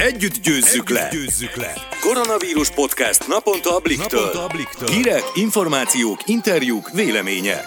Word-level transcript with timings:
Együtt 0.00 0.42
győzzük, 0.42 0.90
Együtt 0.90 0.98
le. 0.98 1.08
győzzük 1.12 1.56
le! 1.56 1.74
Koronavírus 2.00 2.70
podcast 2.70 3.28
naponta 3.28 3.76
a 3.76 3.80
Bliktől. 3.80 4.20
Naponta 4.20 4.44
a 4.44 4.46
Bliktől. 4.46 4.88
Hírek, 4.88 5.22
információk, 5.34 6.20
interjúk, 6.26 6.90
vélemények. 6.90 7.64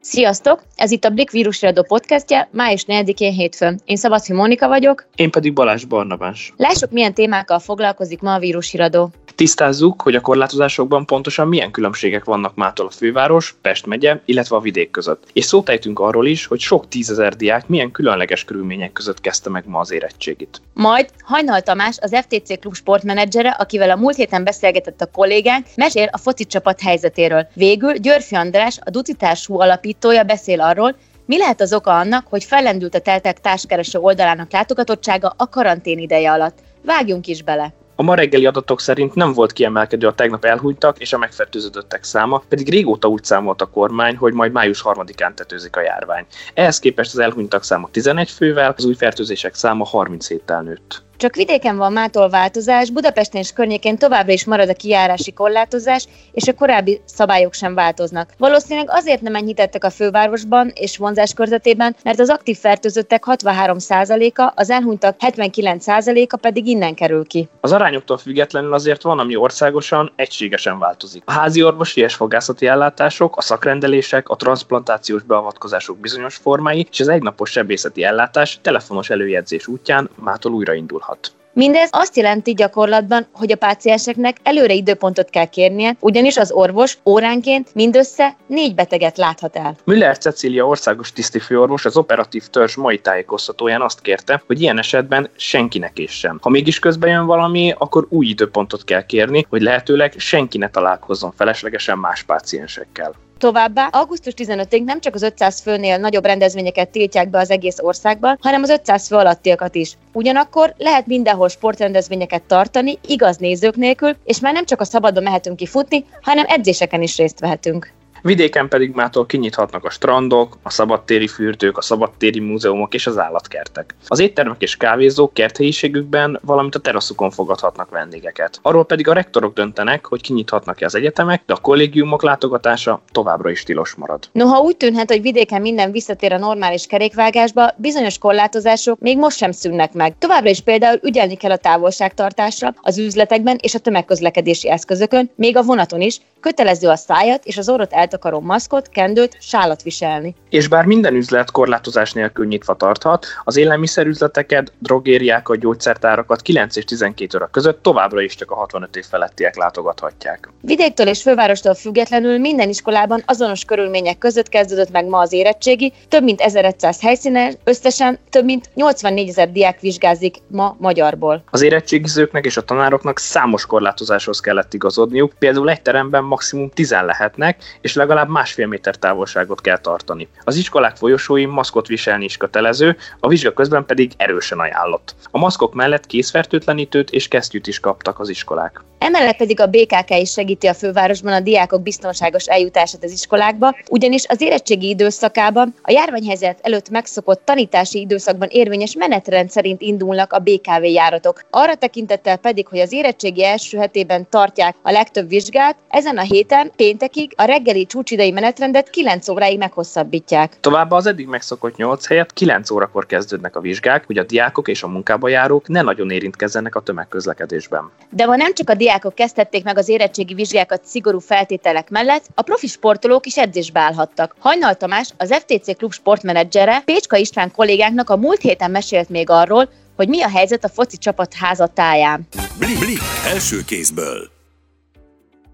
Sziasztok! 0.00 0.62
Ez 0.76 0.90
itt 0.90 1.04
a 1.04 1.10
Blik 1.10 1.30
vírusradó 1.30 1.82
podcastja, 1.82 2.48
május 2.50 2.84
4-én 2.88 3.32
hétfőn. 3.32 3.80
Én 3.84 3.96
Szabadfi 3.96 4.32
Mónika 4.32 4.68
vagyok. 4.68 5.06
Én 5.16 5.30
pedig 5.30 5.52
Balázs 5.52 5.84
Barnabás. 5.84 6.52
Lássuk, 6.56 6.90
milyen 6.90 7.14
témákkal 7.14 7.58
foglalkozik 7.58 8.20
ma 8.20 8.34
a 8.34 8.38
vírusiradó. 8.38 9.10
Tisztázzuk, 9.34 10.02
hogy 10.02 10.14
a 10.14 10.20
korlátozásokban 10.20 11.06
pontosan 11.06 11.48
milyen 11.48 11.70
különbségek 11.70 12.24
vannak 12.24 12.54
mától 12.54 12.86
a 12.86 12.90
főváros, 12.90 13.54
Pest 13.62 13.86
megye, 13.86 14.20
illetve 14.24 14.56
a 14.56 14.60
vidék 14.60 14.90
között. 14.90 15.22
És 15.32 15.44
szót 15.44 15.68
ejtünk 15.68 15.98
arról 15.98 16.26
is, 16.26 16.46
hogy 16.46 16.60
sok 16.60 16.88
tízezer 16.88 17.36
diák 17.36 17.68
milyen 17.68 17.90
különleges 17.90 18.44
körülmények 18.44 18.92
között 18.92 19.20
kezdte 19.20 19.50
meg 19.50 19.64
ma 19.66 19.78
az 19.78 19.92
érettségit. 19.92 20.60
Majd 20.72 21.08
Hajnal 21.24 21.60
Tamás, 21.60 21.96
az 22.00 22.16
FTC 22.16 22.60
klub 22.60 22.74
sportmenedzsere, 22.74 23.50
akivel 23.50 23.90
a 23.90 23.96
múlt 23.96 24.16
héten 24.16 24.44
beszélgetett 24.44 25.00
a 25.00 25.10
kollégánk, 25.12 25.66
mesél 25.74 26.08
a 26.12 26.18
foci 26.18 26.44
csapat 26.44 26.80
helyzetéről. 26.80 27.46
Végül 27.54 27.92
Györfi 27.92 28.34
András, 28.34 28.78
a 28.84 28.90
Ducitársú 28.90 29.60
alapítója 29.60 30.22
beszél 30.22 30.60
arról, 30.66 30.96
mi 31.26 31.38
lehet 31.38 31.60
az 31.60 31.72
oka 31.72 31.98
annak, 31.98 32.26
hogy 32.26 32.44
fellendült 32.44 32.94
a 32.94 33.00
teltek 33.00 33.40
társkereső 33.40 33.98
oldalának 33.98 34.52
látogatottsága 34.52 35.34
a 35.36 35.48
karantén 35.48 35.98
ideje 35.98 36.32
alatt? 36.32 36.58
Vágjunk 36.84 37.26
is 37.26 37.42
bele! 37.42 37.72
A 37.96 38.02
ma 38.02 38.14
reggeli 38.14 38.46
adatok 38.46 38.80
szerint 38.80 39.14
nem 39.14 39.32
volt 39.32 39.52
kiemelkedő 39.52 40.06
a 40.06 40.14
tegnap 40.14 40.44
elhunytak 40.44 40.98
és 40.98 41.12
a 41.12 41.18
megfertőzöttek 41.18 42.04
száma, 42.04 42.42
pedig 42.48 42.68
régóta 42.68 43.08
úgy 43.08 43.24
számolt 43.24 43.62
a 43.62 43.66
kormány, 43.66 44.16
hogy 44.16 44.32
majd 44.32 44.52
május 44.52 44.82
3-án 44.84 45.34
tetőzik 45.34 45.76
a 45.76 45.80
járvány. 45.80 46.26
Ehhez 46.54 46.78
képest 46.78 47.12
az 47.12 47.18
elhunytak 47.18 47.64
száma 47.64 47.88
11 47.90 48.30
fővel, 48.30 48.74
az 48.76 48.84
új 48.84 48.94
fertőzések 48.94 49.54
száma 49.54 49.88
37-tel 49.92 50.62
nőtt. 50.62 51.02
Csak 51.16 51.34
vidéken 51.34 51.76
van 51.76 51.92
mától 51.92 52.28
változás, 52.28 52.90
Budapesten 52.90 53.40
és 53.40 53.52
környékén 53.52 53.98
továbbra 53.98 54.32
is 54.32 54.44
marad 54.44 54.68
a 54.68 54.74
kijárási 54.74 55.32
korlátozás, 55.32 56.06
és 56.32 56.48
a 56.48 56.54
korábbi 56.54 57.00
szabályok 57.04 57.54
sem 57.54 57.74
változnak. 57.74 58.30
Valószínűleg 58.38 58.88
azért 58.90 59.20
nem 59.20 59.34
enyhítettek 59.34 59.84
a 59.84 59.90
fővárosban 59.90 60.72
és 60.74 60.96
vonzás 60.96 61.34
körzetében, 61.34 61.96
mert 62.02 62.20
az 62.20 62.30
aktív 62.30 62.58
fertőzöttek 62.58 63.24
63%-a, 63.26 64.52
az 64.54 64.70
elhunytak 64.70 65.16
79%-a 65.18 66.36
pedig 66.36 66.66
innen 66.66 66.94
kerül 66.94 67.26
ki. 67.26 67.48
Az 67.60 67.72
arányoktól 67.72 68.18
függetlenül 68.18 68.72
azért 68.72 69.02
van, 69.02 69.18
ami 69.18 69.36
országosan 69.36 70.12
egységesen 70.16 70.78
változik. 70.78 71.22
A 71.26 71.32
házi 71.32 71.62
orvosi 71.62 72.00
és 72.00 72.14
fogászati 72.14 72.66
ellátások, 72.66 73.36
a 73.36 73.40
szakrendelések, 73.40 74.28
a 74.28 74.36
transplantációs 74.36 75.22
beavatkozások 75.22 75.98
bizonyos 75.98 76.36
formái 76.36 76.86
és 76.90 77.00
az 77.00 77.08
egynapos 77.08 77.50
sebészeti 77.50 78.04
ellátás 78.04 78.58
telefonos 78.62 79.10
előjegyzés 79.10 79.66
útján 79.66 80.10
mától 80.14 80.52
újraindulhat 80.52 81.03
hat. 81.04 81.32
Mindez 81.56 81.88
azt 81.92 82.16
jelenti 82.16 82.54
gyakorlatban, 82.54 83.26
hogy 83.32 83.52
a 83.52 83.56
pácienseknek 83.56 84.36
előre 84.42 84.72
időpontot 84.72 85.30
kell 85.30 85.44
kérnie, 85.44 85.96
ugyanis 86.00 86.36
az 86.36 86.52
orvos 86.52 86.98
óránként 87.04 87.74
mindössze 87.74 88.36
négy 88.46 88.74
beteget 88.74 89.16
láthat 89.16 89.56
el. 89.56 89.76
Müller 89.84 90.18
Cecília 90.18 90.66
országos 90.66 91.12
tisztifőorvos 91.12 91.84
az 91.84 91.96
operatív 91.96 92.46
törzs 92.46 92.74
mai 92.74 92.98
tájékoztatóján 92.98 93.82
azt 93.82 94.00
kérte, 94.00 94.42
hogy 94.46 94.60
ilyen 94.60 94.78
esetben 94.78 95.28
senkinek 95.36 95.98
is 95.98 96.12
sem. 96.12 96.38
Ha 96.42 96.48
mégis 96.48 96.78
közben 96.78 97.10
jön 97.10 97.26
valami, 97.26 97.74
akkor 97.78 98.06
új 98.08 98.26
időpontot 98.26 98.84
kell 98.84 99.06
kérni, 99.06 99.46
hogy 99.48 99.62
lehetőleg 99.62 100.14
senki 100.16 100.58
ne 100.58 100.68
találkozzon 100.68 101.32
feleslegesen 101.36 101.98
más 101.98 102.22
páciensekkel. 102.22 103.14
Továbbá 103.38 103.86
augusztus 103.86 104.32
15-ig 104.36 104.84
nem 104.84 105.00
csak 105.00 105.14
az 105.14 105.22
500 105.22 105.60
főnél 105.60 105.98
nagyobb 105.98 106.24
rendezvényeket 106.24 106.88
tiltják 106.88 107.30
be 107.30 107.38
az 107.38 107.50
egész 107.50 107.78
országban, 107.78 108.38
hanem 108.40 108.62
az 108.62 108.68
500 108.68 109.06
fő 109.06 109.16
alattiakat 109.16 109.74
is. 109.74 109.96
Ugyanakkor 110.12 110.74
lehet 110.78 111.06
mindenhol 111.06 111.48
sportrendezvényeket 111.48 112.42
tartani, 112.42 112.98
igaz 113.06 113.36
nézők 113.36 113.76
nélkül, 113.76 114.16
és 114.24 114.40
már 114.40 114.52
nem 114.52 114.64
csak 114.64 114.80
a 114.80 114.84
szabadba 114.84 115.20
mehetünk 115.20 115.56
ki 115.56 115.66
futni, 115.66 116.04
hanem 116.22 116.44
edzéseken 116.48 117.02
is 117.02 117.16
részt 117.16 117.40
vehetünk. 117.40 117.92
Vidéken 118.26 118.68
pedig 118.68 118.94
mától 118.94 119.26
kinyithatnak 119.26 119.84
a 119.84 119.90
strandok, 119.90 120.58
a 120.62 120.70
szabadtéri 120.70 121.26
fürdők, 121.26 121.78
a 121.78 121.82
szabadtéri 121.82 122.40
múzeumok 122.40 122.94
és 122.94 123.06
az 123.06 123.18
állatkertek. 123.18 123.94
Az 124.08 124.18
éttermek 124.18 124.62
és 124.62 124.76
kávézók 124.76 125.34
kerthelyiségükben, 125.34 126.40
valamint 126.42 126.74
a 126.74 126.78
teraszukon 126.78 127.30
fogadhatnak 127.30 127.90
vendégeket. 127.90 128.58
Arról 128.62 128.84
pedig 128.84 129.08
a 129.08 129.12
rektorok 129.12 129.54
döntenek, 129.54 130.06
hogy 130.06 130.20
kinyithatnak-e 130.20 130.84
az 130.84 130.94
egyetemek, 130.94 131.42
de 131.46 131.52
a 131.52 131.56
kollégiumok 131.56 132.22
látogatása 132.22 133.02
továbbra 133.12 133.50
is 133.50 133.62
tilos 133.62 133.94
marad. 133.94 134.28
Noha 134.32 134.60
úgy 134.60 134.76
tűnhet, 134.76 135.10
hogy 135.10 135.22
vidéken 135.22 135.60
minden 135.60 135.92
visszatér 135.92 136.32
a 136.32 136.38
normális 136.38 136.86
kerékvágásba, 136.86 137.74
bizonyos 137.76 138.18
korlátozások 138.18 138.98
még 139.00 139.18
most 139.18 139.36
sem 139.36 139.52
szűnnek 139.52 139.92
meg. 139.92 140.18
Továbbra 140.18 140.50
is 140.50 140.60
például 140.60 140.98
ügyelni 141.02 141.34
kell 141.36 141.50
a 141.50 141.56
távolságtartásra, 141.56 142.74
az 142.80 142.98
üzletekben 142.98 143.58
és 143.62 143.74
a 143.74 143.78
tömegközlekedési 143.78 144.70
eszközökön, 144.70 145.30
még 145.34 145.56
a 145.56 145.62
vonaton 145.62 146.00
is, 146.00 146.20
kötelező 146.40 146.88
a 146.88 146.96
szájat 146.96 147.44
és 147.44 147.58
az 147.58 147.68
orrot 147.68 147.92
eltakaró 148.14 148.40
maszkot, 148.40 148.88
kendőt, 148.88 149.36
sálat 149.40 149.82
viselni. 149.82 150.34
És 150.50 150.68
bár 150.68 150.84
minden 150.84 151.14
üzlet 151.14 151.50
korlátozás 151.50 152.12
nélkül 152.12 152.46
nyitva 152.46 152.74
tarthat, 152.74 153.26
az 153.44 153.56
élelmiszerüzleteket, 153.56 154.72
drogériákat, 154.78 155.58
gyógyszertárakat 155.58 156.42
9 156.42 156.76
és 156.76 156.84
12 156.84 157.36
óra 157.36 157.46
között 157.46 157.82
továbbra 157.82 158.20
is 158.20 158.34
csak 158.34 158.50
a 158.50 158.54
65 158.54 158.96
év 158.96 159.04
felettiek 159.04 159.56
látogathatják. 159.56 160.48
Vidéktől 160.60 161.06
és 161.06 161.22
fővárostól 161.22 161.74
függetlenül 161.74 162.38
minden 162.38 162.68
iskolában 162.68 163.22
azonos 163.26 163.64
körülmények 163.64 164.18
között 164.18 164.48
kezdődött 164.48 164.90
meg 164.90 165.06
ma 165.06 165.18
az 165.18 165.32
érettségi, 165.32 165.92
több 166.08 166.22
mint 166.22 166.40
1100 166.40 167.00
helyszínen, 167.00 167.54
összesen 167.64 168.18
több 168.30 168.44
mint 168.44 168.70
84 168.74 169.28
ezer 169.28 169.52
diák 169.52 169.80
vizsgázik 169.80 170.36
ma 170.46 170.76
magyarból. 170.78 171.42
Az 171.50 171.62
érettségizőknek 171.62 172.44
és 172.44 172.56
a 172.56 172.62
tanároknak 172.62 173.18
számos 173.18 173.66
korlátozáshoz 173.66 174.40
kellett 174.40 174.74
igazodniuk, 174.74 175.32
például 175.38 175.70
egy 175.70 175.82
teremben 175.82 176.24
maximum 176.24 176.70
10 176.70 176.90
lehetnek, 176.90 177.62
és 177.80 177.94
legalább 178.04 178.28
másfél 178.28 178.66
méter 178.66 178.96
távolságot 178.96 179.60
kell 179.60 179.78
tartani. 179.78 180.28
Az 180.44 180.56
iskolák 180.56 180.96
folyosói 180.96 181.46
maszkot 181.46 181.86
viselni 181.86 182.24
is 182.24 182.36
kötelező, 182.36 182.96
a 183.20 183.28
vizsga 183.28 183.52
közben 183.52 183.86
pedig 183.86 184.12
erősen 184.16 184.58
ajánlott. 184.58 185.14
A 185.30 185.38
maszkok 185.38 185.74
mellett 185.74 186.06
készfertőtlenítőt 186.06 187.10
és 187.10 187.28
kesztyűt 187.28 187.66
is 187.66 187.80
kaptak 187.80 188.20
az 188.20 188.28
iskolák. 188.28 188.82
Emellett 188.98 189.36
pedig 189.36 189.60
a 189.60 189.66
BKK 189.66 190.10
is 190.20 190.30
segíti 190.30 190.66
a 190.66 190.74
fővárosban 190.74 191.32
a 191.32 191.40
diákok 191.40 191.82
biztonságos 191.82 192.46
eljutását 192.46 193.04
az 193.04 193.12
iskolákba, 193.12 193.76
ugyanis 193.90 194.26
az 194.26 194.40
érettségi 194.40 194.88
időszakában 194.88 195.74
a 195.82 195.90
járványhelyzet 195.90 196.58
előtt 196.62 196.90
megszokott 196.90 197.44
tanítási 197.44 198.00
időszakban 198.00 198.48
érvényes 198.50 198.94
menetrend 198.94 199.50
szerint 199.50 199.82
indulnak 199.82 200.32
a 200.32 200.38
BKV 200.38 200.84
járatok. 200.84 201.40
Arra 201.50 201.74
tekintettel 201.74 202.36
pedig, 202.36 202.68
hogy 202.68 202.78
az 202.78 202.92
érettségi 202.92 203.44
első 203.44 203.78
hetében 203.78 204.26
tartják 204.30 204.76
a 204.82 204.90
legtöbb 204.90 205.28
vizsgát, 205.28 205.76
ezen 205.88 206.18
a 206.18 206.22
héten 206.22 206.72
péntekig 206.76 207.32
a 207.36 207.44
reggeli 207.44 207.86
csúcsidei 207.94 208.30
menetrendet 208.30 208.90
9 208.90 209.28
óráig 209.28 209.58
meghosszabbítják. 209.58 210.56
Továbbá 210.60 210.96
az 210.96 211.06
eddig 211.06 211.26
megszokott 211.26 211.76
8 211.76 212.06
helyet 212.06 212.32
9 212.32 212.70
órakor 212.70 213.06
kezdődnek 213.06 213.56
a 213.56 213.60
vizsgák, 213.60 214.06
hogy 214.06 214.18
a 214.18 214.22
diákok 214.22 214.68
és 214.68 214.82
a 214.82 214.88
munkába 214.88 215.28
járók 215.28 215.68
ne 215.68 215.82
nagyon 215.82 216.10
érintkezzenek 216.10 216.74
a 216.74 216.80
tömegközlekedésben. 216.80 217.90
De 218.10 218.26
ma 218.26 218.36
nem 218.36 218.54
csak 218.54 218.70
a 218.70 218.74
diákok 218.74 219.14
kezdhették 219.14 219.64
meg 219.64 219.78
az 219.78 219.88
érettségi 219.88 220.34
vizsgákat 220.34 220.84
szigorú 220.84 221.18
feltételek 221.18 221.90
mellett, 221.90 222.24
a 222.34 222.42
profi 222.42 222.66
sportolók 222.66 223.26
is 223.26 223.38
edzésbe 223.38 223.80
állhattak. 223.80 224.34
Hajnal 224.38 224.74
Tamás, 224.74 225.10
az 225.16 225.34
FTC 225.34 225.76
klub 225.76 225.92
sportmenedzsere, 225.92 226.82
Pécska 226.84 227.16
István 227.16 227.50
kollégánknak 227.50 228.10
a 228.10 228.16
múlt 228.16 228.40
héten 228.40 228.70
mesélt 228.70 229.08
még 229.08 229.30
arról, 229.30 229.68
hogy 229.96 230.08
mi 230.08 230.22
a 230.22 230.28
helyzet 230.28 230.64
a 230.64 230.68
foci 230.68 230.96
csapat 230.96 231.34
házatáján. 231.34 232.28
Blik, 232.58 232.78
blik, 232.78 233.00
első 233.24 233.56
kézből. 233.66 234.33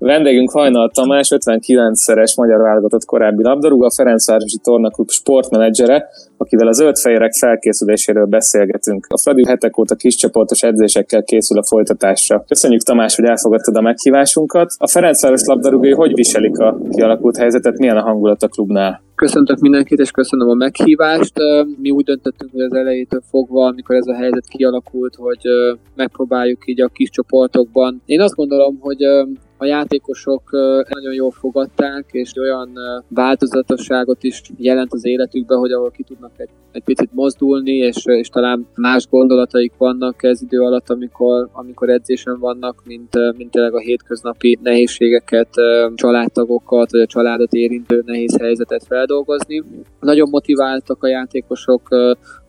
Vendégünk 0.02 0.50
Hajnal 0.50 0.90
Tamás, 0.90 1.28
59-szeres 1.34 2.36
magyar 2.36 2.60
válogatott 2.60 3.04
korábbi 3.04 3.42
labdarúgó, 3.42 3.84
a 3.84 3.90
Ferencvárosi 3.90 4.58
Tornaklub 4.62 5.10
sportmenedzsere, 5.10 6.08
akivel 6.36 6.66
az 6.66 6.76
zöld 6.76 6.96
fejérek 6.96 7.32
felkészüléséről 7.32 8.24
beszélgetünk. 8.24 9.06
A 9.08 9.18
Fradi 9.18 9.44
hetek 9.46 9.78
óta 9.78 9.94
kiscsoportos 9.94 10.62
edzésekkel 10.62 11.22
készül 11.22 11.58
a 11.58 11.64
folytatásra. 11.64 12.44
Köszönjük 12.48 12.82
Tamás, 12.82 13.16
hogy 13.16 13.24
elfogadtad 13.24 13.76
a 13.76 13.80
meghívásunkat. 13.80 14.70
A 14.78 14.88
Ferencváros 14.88 15.44
labdarúgói 15.44 15.92
hogy 15.92 16.14
viselik 16.14 16.58
a 16.58 16.78
kialakult 16.90 17.36
helyzetet, 17.36 17.78
milyen 17.78 17.96
a 17.96 18.02
hangulat 18.02 18.42
a 18.42 18.48
klubnál? 18.48 19.02
Köszöntök 19.14 19.58
mindenkit, 19.58 19.98
és 19.98 20.10
köszönöm 20.10 20.48
a 20.48 20.54
meghívást. 20.54 21.34
Mi 21.80 21.90
úgy 21.90 22.04
döntöttünk, 22.04 22.50
hogy 22.52 22.60
az 22.60 22.74
elejétől 22.74 23.20
fogva, 23.30 23.66
amikor 23.66 23.96
ez 23.96 24.06
a 24.06 24.14
helyzet 24.14 24.48
kialakult, 24.48 25.14
hogy 25.14 25.40
megpróbáljuk 25.94 26.62
így 26.66 26.80
a 26.80 26.88
kis 26.88 27.10
csoportokban. 27.10 28.02
Én 28.04 28.20
azt 28.20 28.34
gondolom, 28.34 28.78
hogy 28.80 29.02
a 29.60 29.64
játékosok 29.64 30.50
nagyon 30.88 31.12
jól 31.12 31.30
fogadták, 31.30 32.04
és 32.10 32.36
olyan 32.36 32.70
változatosságot 33.08 34.22
is 34.22 34.42
jelent 34.56 34.92
az 34.92 35.04
életükbe, 35.04 35.54
hogy 35.54 35.72
ahol 35.72 35.90
ki 35.90 36.02
tudnak 36.02 36.30
egy, 36.36 36.48
egy 36.72 36.82
picit 36.82 37.12
mozdulni, 37.12 37.72
és, 37.72 37.96
és 38.04 38.28
talán 38.28 38.66
más 38.74 39.06
gondolataik 39.10 39.72
vannak 39.78 40.22
ez 40.22 40.42
idő 40.42 40.60
alatt, 40.60 40.90
amikor, 40.90 41.48
amikor 41.52 41.88
edzésen 41.88 42.38
vannak, 42.38 42.82
mint, 42.84 43.36
mint 43.36 43.50
tényleg 43.50 43.74
a 43.74 43.78
hétköznapi 43.78 44.58
nehézségeket, 44.62 45.48
családtagokat, 45.94 46.90
vagy 46.90 47.00
a 47.00 47.06
családot 47.06 47.52
érintő 47.52 48.02
nehéz 48.06 48.38
helyzetet 48.38 48.84
feldolgozni. 48.86 49.62
Nagyon 50.00 50.28
motiváltak 50.30 51.02
a 51.02 51.08
játékosok, 51.08 51.88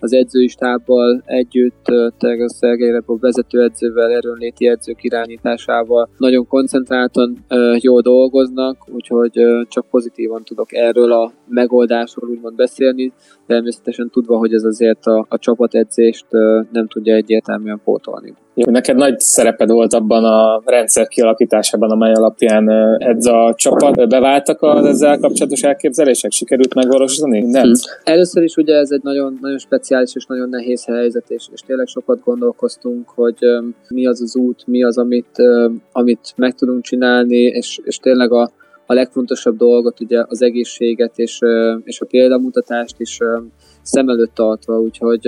az 0.02 0.14
edzői 0.14 0.48
stábbal 0.48 1.22
együtt, 1.26 1.86
Terga 2.18 2.50
Szergei 2.50 2.92
a 2.92 3.18
vezetőedzővel, 3.20 4.12
erőnléti 4.12 4.68
edzők 4.68 5.04
irányításával 5.04 6.10
nagyon 6.18 6.48
koncentráltan 6.48 7.46
jól 7.78 8.02
dolgoznak, 8.02 8.78
úgyhogy 8.94 9.42
csak 9.68 9.86
pozitívan 9.90 10.44
tudok 10.44 10.74
erről 10.74 11.12
a 11.12 11.32
megoldásról 11.48 12.30
úgymond 12.30 12.56
beszélni, 12.56 13.12
természetesen 13.48 14.10
tudva, 14.10 14.38
hogy 14.38 14.54
ez 14.54 14.64
azért 14.64 15.06
a, 15.06 15.26
a 15.30 15.38
csapatedzést 15.38 16.26
nem 16.72 16.88
tudja 16.88 17.16
egyértelműen 17.16 17.82
pótolni. 17.84 18.34
Jó, 18.54 18.72
neked 18.72 18.96
nagy 18.96 19.20
szereped 19.20 19.70
volt 19.70 19.94
abban 19.94 20.24
a 20.24 20.62
rendszer 20.66 21.08
kialakításában, 21.08 21.92
amely 21.92 22.14
alapján 22.14 22.70
ez 22.98 23.26
a 23.26 23.54
csapat. 23.58 24.10
Beváltak 24.10 24.62
az 24.62 24.86
ezzel 24.86 25.20
kapcsolatos 25.20 25.64
elképzelések? 25.64 26.32
Sikerült 26.32 26.74
megvalósítani? 26.74 27.40
Nem. 27.40 27.64
Hmm. 27.64 27.74
Először 28.04 28.44
is 28.44 28.56
ugye 28.56 28.76
ez 28.76 28.92
egy 28.92 29.04
nagyon, 29.04 29.38
nagyon 29.42 29.58
speciális 29.58 30.16
és 30.16 30.26
nagyon 30.26 30.50
nehéz 30.50 30.86
helyzet, 30.86 31.30
és, 31.30 31.48
és 31.54 31.62
tényleg 31.62 31.88
sokat 31.88 32.24
gondolkoztunk, 32.24 33.10
hogy 33.10 33.38
um, 33.42 33.76
mi 33.90 34.08
az 34.08 34.22
az 34.22 34.36
út, 34.36 34.68
mi 34.68 34.84
az, 34.84 34.98
amit, 34.98 35.38
um, 35.38 35.82
amit 35.92 36.34
meg 36.36 36.54
tudunk 36.54 36.84
csinálni, 36.84 37.42
és, 37.42 37.80
és 37.84 37.98
tényleg 37.98 38.32
a, 38.32 38.52
a 38.86 38.94
legfontosabb 38.94 39.58
dolgot, 39.58 40.00
ugye 40.00 40.24
az 40.28 40.42
egészséget 40.42 41.18
és, 41.18 41.40
és 41.84 42.02
a 42.02 42.06
példamutatást 42.06 43.00
is 43.00 43.20
szem 43.82 44.10
előtt 44.10 44.34
tartva, 44.34 44.80
úgyhogy 44.80 45.22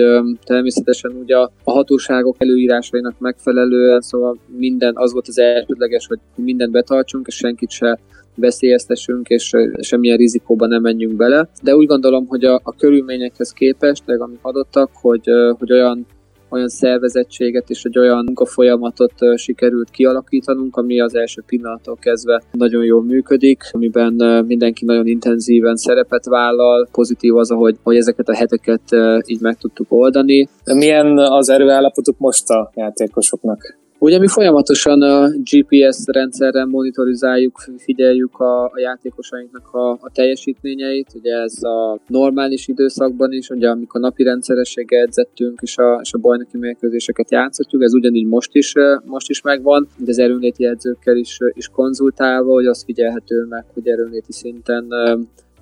természetesen 0.44 1.10
ugye 1.22 1.36
a 1.36 1.50
hatóságok 1.64 2.36
előírásainak 2.38 3.18
megfelelően, 3.18 4.00
szóval 4.00 4.38
minden 4.56 4.92
az 4.96 5.12
volt 5.12 5.28
az 5.28 5.38
elsődleges, 5.38 6.06
hogy 6.06 6.18
mindent 6.34 6.72
betartsunk, 6.72 7.26
és 7.26 7.34
senkit 7.34 7.70
se 7.70 7.98
veszélyeztessünk, 8.36 9.28
és 9.28 9.52
semmilyen 9.80 10.16
rizikóba 10.16 10.66
nem 10.66 10.82
menjünk 10.82 11.16
bele. 11.16 11.48
De 11.62 11.76
úgy 11.76 11.86
gondolom, 11.86 12.26
hogy 12.26 12.44
a, 12.44 12.60
a 12.62 12.76
körülményekhez 12.76 13.52
képest, 13.52 14.02
amik 14.08 14.38
adottak, 14.42 14.90
hogy, 14.92 15.30
hogy 15.58 15.72
olyan 15.72 16.06
olyan 16.54 16.68
szervezettséget 16.68 17.70
és 17.70 17.84
egy 17.84 17.98
olyan 17.98 18.24
munkafolyamatot 18.24 19.12
sikerült 19.36 19.90
kialakítanunk, 19.90 20.76
ami 20.76 21.00
az 21.00 21.14
első 21.14 21.42
pillanattól 21.46 21.96
kezdve 22.00 22.42
nagyon 22.50 22.84
jól 22.84 23.02
működik, 23.02 23.62
amiben 23.72 24.44
mindenki 24.46 24.84
nagyon 24.84 25.06
intenzíven 25.06 25.76
szerepet 25.76 26.24
vállal. 26.24 26.88
Pozitív 26.92 27.36
az, 27.36 27.48
hogy, 27.48 27.76
hogy 27.82 27.96
ezeket 27.96 28.28
a 28.28 28.34
heteket 28.34 28.82
így 29.26 29.40
meg 29.40 29.56
tudtuk 29.56 29.86
oldani. 29.88 30.48
Milyen 30.64 31.18
az 31.18 31.48
erőállapotuk 31.48 32.18
most 32.18 32.50
a 32.50 32.70
játékosoknak? 32.74 33.82
Ugye 34.04 34.18
mi 34.18 34.28
folyamatosan 34.28 35.02
a 35.02 35.28
GPS 35.28 35.98
rendszerrel 36.06 36.66
monitorizáljuk, 36.66 37.58
figyeljük 37.78 38.38
a, 38.38 38.64
a 38.64 38.78
játékosainknak 38.78 39.68
a, 39.72 39.90
a 39.90 40.10
teljesítményeit, 40.12 41.06
ugye 41.14 41.34
ez 41.34 41.62
a 41.62 41.98
normális 42.06 42.68
időszakban 42.68 43.32
is, 43.32 43.48
ugye 43.48 43.68
amikor 43.68 44.00
napi 44.00 44.22
rendszerességgel 44.22 45.02
edzettünk 45.02 45.60
és 45.62 45.78
a, 45.78 45.98
és 46.02 46.12
a 46.12 46.18
bajnoki 46.18 46.56
mérkőzéseket 46.56 47.30
játszottuk, 47.30 47.82
ez 47.82 47.94
ugyanígy 47.94 48.26
most 48.26 48.54
is, 48.54 48.72
most 49.04 49.30
is 49.30 49.40
megvan, 49.40 49.88
de 49.96 50.10
az 50.10 50.18
erőnléti 50.18 50.66
edzőkkel 50.66 51.16
is, 51.16 51.38
is 51.52 51.68
konzultálva, 51.68 52.52
hogy 52.52 52.66
az 52.66 52.84
figyelhető 52.84 53.46
meg, 53.48 53.64
hogy 53.74 53.88
erőnléti 53.88 54.32
szinten 54.32 54.86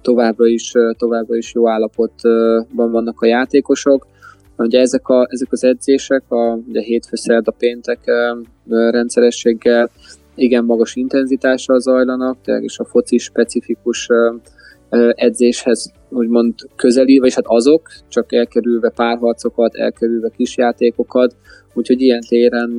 továbbra 0.01 0.47
is, 0.47 0.73
továbbra 0.97 1.37
is 1.37 1.55
jó 1.55 1.69
állapotban 1.69 2.91
vannak 2.91 3.21
a 3.21 3.27
játékosok. 3.27 4.07
Ugye 4.57 4.81
ezek, 4.81 5.09
a, 5.09 5.27
ezek 5.31 5.53
az 5.53 5.65
edzések, 5.65 6.23
a, 6.29 6.59
ugye 6.69 6.81
hétfő, 6.81 7.17
szerda, 7.17 7.51
péntek 7.51 7.99
rendszerességgel 8.69 9.91
igen 10.35 10.65
magas 10.65 10.97
intenzitással 10.97 11.81
zajlanak, 11.81 12.37
és 12.61 12.79
a 12.79 12.85
foci 12.85 13.19
specifikus 13.19 14.09
edzéshez 15.15 15.93
úgymond 16.09 16.55
közeli, 16.77 17.19
vagy 17.19 17.35
hát 17.35 17.47
azok, 17.47 17.89
csak 18.09 18.33
elkerülve 18.33 18.91
párharcokat, 18.91 19.75
elkerülve 19.75 20.31
kisjátékokat, 20.37 21.35
úgyhogy 21.75 22.01
ilyen 22.01 22.21
téren 22.29 22.77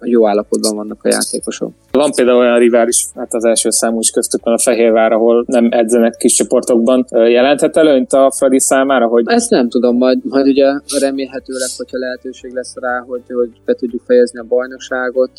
jó 0.00 0.28
állapotban 0.28 0.76
vannak 0.76 1.04
a 1.04 1.08
játékosok. 1.08 1.72
Van 1.96 2.10
például 2.16 2.38
olyan 2.38 2.58
rivális, 2.58 3.06
hát 3.14 3.34
az 3.34 3.44
első 3.44 3.70
számú 3.70 3.98
is 4.00 4.10
köztük 4.10 4.44
van 4.44 4.54
a 4.54 4.58
Fehérvár, 4.58 5.12
ahol 5.12 5.44
nem 5.46 5.68
edzenek 5.70 6.16
kis 6.16 6.32
csoportokban. 6.32 7.04
Jelenthet 7.10 7.76
előnyt 7.76 8.12
a 8.12 8.32
Fradi 8.36 8.60
számára, 8.60 9.06
hogy... 9.06 9.24
Ezt 9.26 9.50
nem 9.50 9.68
tudom, 9.68 9.96
majd, 9.96 10.18
majd 10.24 10.46
ugye 10.46 10.66
remélhetőleg, 11.00 11.68
hogyha 11.76 11.98
lehetőség 11.98 12.52
lesz 12.52 12.74
rá, 12.80 13.04
hogy, 13.06 13.22
hogy 13.28 13.50
be 13.64 13.74
tudjuk 13.74 14.02
fejezni 14.06 14.38
a 14.38 14.44
bajnokságot, 14.48 15.32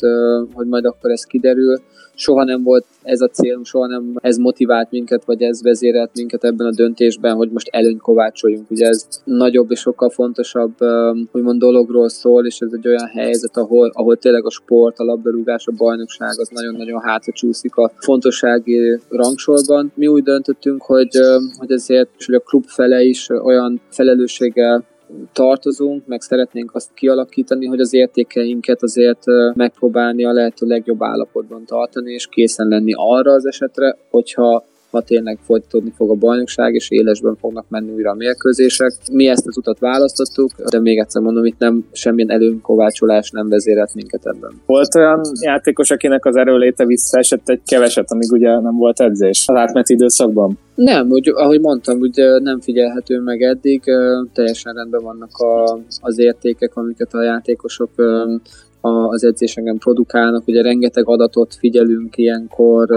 hogy 0.52 0.66
majd 0.66 0.84
akkor 0.84 1.10
ez 1.10 1.24
kiderül 1.24 1.80
soha 2.18 2.44
nem 2.44 2.62
volt 2.62 2.86
ez 3.02 3.20
a 3.20 3.28
cél, 3.28 3.60
soha 3.64 3.86
nem 3.86 4.14
ez 4.20 4.36
motivált 4.36 4.90
minket, 4.90 5.24
vagy 5.24 5.42
ez 5.42 5.62
vezérelt 5.62 6.10
minket 6.14 6.44
ebben 6.44 6.66
a 6.66 6.74
döntésben, 6.74 7.34
hogy 7.34 7.50
most 7.50 7.68
előny 7.68 7.98
kovácsoljunk. 7.98 8.70
Ugye 8.70 8.86
ez 8.86 9.06
nagyobb 9.24 9.70
és 9.70 9.80
sokkal 9.80 10.10
fontosabb 10.10 10.74
úgymond 11.32 11.58
dologról 11.58 12.08
szól, 12.08 12.46
és 12.46 12.60
ez 12.60 12.72
egy 12.72 12.88
olyan 12.88 13.06
helyzet, 13.06 13.56
ahol, 13.56 13.90
ahol 13.94 14.16
tényleg 14.16 14.44
a 14.44 14.50
sport, 14.50 14.98
a 14.98 15.04
labdarúgás, 15.04 15.66
a 15.66 15.72
bajnokság 15.76 16.38
az 16.38 16.47
nagyon-nagyon 16.50 17.00
hátra 17.00 17.32
csúszik 17.32 17.76
a 17.76 17.92
fontossági 17.96 18.98
rangsorban. 19.08 19.92
Mi 19.94 20.06
úgy 20.06 20.22
döntöttünk, 20.22 20.82
hogy, 20.82 21.10
hogy 21.58 21.72
ezért 21.72 22.24
hogy 22.24 22.34
a 22.34 22.40
klub 22.40 22.64
fele 22.66 23.02
is 23.02 23.28
olyan 23.28 23.80
felelősséggel 23.90 24.84
tartozunk, 25.32 26.06
meg 26.06 26.20
szeretnénk 26.20 26.74
azt 26.74 26.94
kialakítani, 26.94 27.66
hogy 27.66 27.80
az 27.80 27.94
értékeinket 27.94 28.82
azért 28.82 29.22
megpróbálni 29.54 30.24
a 30.24 30.32
lehető 30.32 30.66
legjobb 30.66 31.02
állapotban 31.02 31.64
tartani, 31.64 32.12
és 32.12 32.26
készen 32.26 32.68
lenni 32.68 32.92
arra 32.96 33.32
az 33.32 33.46
esetre, 33.46 33.96
hogyha 34.10 34.64
ha 34.90 35.00
tényleg 35.00 35.38
folytatódni 35.44 35.92
fog 35.96 36.10
a 36.10 36.14
bajnokság, 36.14 36.74
és 36.74 36.90
élesben 36.90 37.36
fognak 37.36 37.64
menni 37.68 37.90
újra 37.90 38.10
a 38.10 38.14
mérkőzések. 38.14 38.92
Mi 39.12 39.28
ezt 39.28 39.46
az 39.46 39.56
utat 39.56 39.78
választottuk, 39.78 40.50
de 40.70 40.80
még 40.80 40.98
egyszer 40.98 41.22
mondom, 41.22 41.44
itt 41.44 41.58
nem 41.58 41.84
semmilyen 41.92 42.30
előnkovácsolás 42.30 43.30
nem 43.30 43.48
vezérelt 43.48 43.94
minket 43.94 44.26
ebben. 44.26 44.50
Volt 44.66 44.94
olyan 44.94 45.20
játékos, 45.40 45.90
akinek 45.90 46.24
az 46.24 46.36
erőléte 46.36 46.84
visszaesett 46.84 47.48
egy 47.48 47.60
keveset, 47.66 48.12
amíg 48.12 48.32
ugye 48.32 48.60
nem 48.60 48.76
volt 48.76 49.00
edzés 49.00 49.44
az 49.46 49.56
átmeneti 49.56 49.92
időszakban? 49.92 50.58
Nem, 50.74 51.10
úgy, 51.10 51.28
ahogy 51.34 51.60
mondtam, 51.60 51.98
úgy 51.98 52.20
nem 52.42 52.60
figyelhető 52.60 53.20
meg 53.20 53.42
eddig, 53.42 53.82
teljesen 54.32 54.74
rendben 54.74 55.02
vannak 55.02 55.36
a, 55.36 55.78
az 56.00 56.18
értékek, 56.18 56.76
amiket 56.76 57.14
a 57.14 57.22
játékosok 57.22 57.90
az 59.08 59.24
edzéseken 59.24 59.78
produkálnak. 59.78 60.46
Ugye 60.46 60.62
rengeteg 60.62 61.08
adatot 61.08 61.54
figyelünk 61.54 62.16
ilyenkor, 62.16 62.88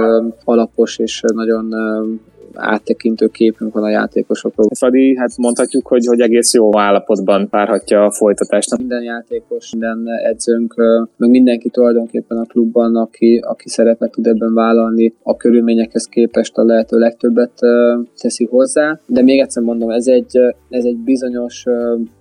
alapos 0.44 0.98
és 0.98 1.22
nagyon 1.34 1.74
áttekintő 2.53 3.27
képünk 3.27 3.74
van 3.74 3.83
a 3.83 3.89
játékosokról. 3.89 4.68
Fradi, 4.77 5.15
hát 5.18 5.38
mondhatjuk, 5.38 5.88
hogy, 5.88 6.06
hogy 6.06 6.19
egész 6.19 6.53
jó 6.53 6.80
állapotban 6.80 7.48
várhatja 7.50 8.06
a 8.06 8.12
folytatást. 8.12 8.77
Minden 8.77 9.03
játékos, 9.03 9.71
minden 9.71 10.03
edzőnk, 10.24 10.75
meg 11.18 11.30
mindenki 11.30 11.70
tulajdonképpen 11.70 12.38
a 12.38 12.46
klubban, 12.46 12.96
aki, 12.96 13.41
aki 13.48 13.70
szeretne 13.70 14.08
tud 14.08 14.27
ebben 14.27 14.53
vállalni, 14.53 15.13
a 15.24 15.36
körülményekhez 15.36 16.05
képest 16.05 16.58
a 16.58 16.63
lehető 16.63 16.98
legtöbbet 16.98 17.51
teszi 18.22 18.46
hozzá. 18.46 19.00
De 19.05 19.22
még 19.22 19.39
egyszer 19.39 19.63
mondom, 19.63 19.89
ez 19.89 20.08
egy, 20.08 20.38
ez 20.70 20.86
egy 20.86 20.98
bizonyos 20.98 21.65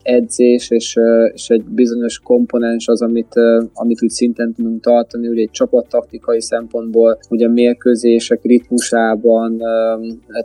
edzés, 0.03 0.71
és, 0.71 0.99
és 1.33 1.49
egy 1.49 1.65
bizonyos 1.65 2.19
komponens 2.19 2.89
az, 2.89 3.03
amit, 3.03 3.35
amit 3.75 4.03
úgy 4.03 4.11
szinten 4.11 4.53
tudunk 4.53 4.81
tartani, 4.81 5.29
ugye 5.29 5.43
egy 5.43 5.51
csapattaktikai 5.51 6.41
szempontból, 6.41 7.19
ugye 7.29 7.47
a 7.47 7.51
mérkőzések 7.51 8.41
ritmusában, 8.43 9.63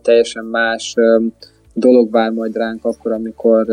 teljesen 0.02 0.46
más 0.46 0.96
dolog 1.74 2.12
vár 2.12 2.32
majd 2.32 2.56
ránk 2.56 2.86
akkor, 2.86 3.12
amikor 3.12 3.70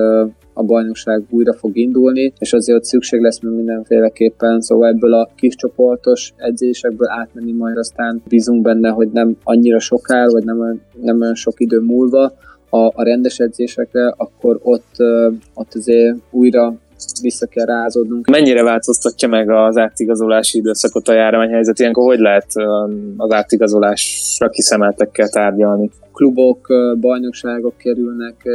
a 0.53 0.63
bajnokság 0.63 1.23
újra 1.31 1.53
fog 1.53 1.77
indulni, 1.77 2.33
és 2.39 2.53
azért 2.53 2.79
ott 2.79 2.85
szükség 2.85 3.21
lesz 3.21 3.41
még 3.41 3.53
mindenféleképpen, 3.53 4.61
szóval 4.61 4.89
ebből 4.89 5.15
a 5.15 5.29
kis 5.35 5.55
csoportos 5.55 6.33
edzésekből 6.37 7.09
átmenni 7.09 7.53
majd 7.53 7.77
aztán 7.77 8.23
bízunk 8.29 8.63
benne, 8.63 8.89
hogy 8.89 9.09
nem 9.13 9.37
annyira 9.43 9.81
soká, 9.81 10.27
vagy 10.27 10.45
nem, 10.45 10.81
nem 11.03 11.21
olyan 11.21 11.35
sok 11.35 11.61
idő 11.61 11.79
múlva 11.81 12.33
a, 12.69 12.79
a 12.79 13.03
rendes 13.03 13.39
edzésekre, 13.39 14.15
akkor 14.17 14.61
ott, 14.63 14.97
ott 15.55 15.75
azért 15.75 16.17
újra 16.31 16.75
vissza 17.23 17.47
kell 17.47 17.65
rázódnunk. 17.67 18.27
Mennyire 18.27 18.63
változtatja 18.63 19.29
meg 19.29 19.51
az 19.51 19.77
átigazolási 19.77 20.59
időszakot 20.59 21.09
a 21.09 21.13
járványhelyzet? 21.13 21.79
Ilyenkor 21.79 22.05
hogy 22.05 22.19
lehet 22.19 22.47
az 23.17 23.33
átigazolásra 23.33 24.49
kiszemeltekkel 24.49 25.29
tárgyalni? 25.29 25.91
Klubok, 26.13 26.67
bajnokságok 27.01 27.77
kerülnek 27.77 28.49